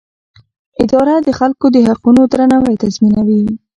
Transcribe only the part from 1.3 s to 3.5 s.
خلکو د حقونو درناوی تضمینوي.